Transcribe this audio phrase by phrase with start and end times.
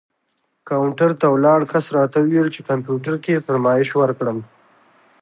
[0.69, 4.37] کاونټر ته ولاړ کس راته وویل چې کمپیوټر کې فرمایش ورکړم.